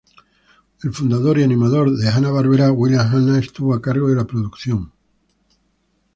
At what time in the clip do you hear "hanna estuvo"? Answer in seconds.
3.15-3.75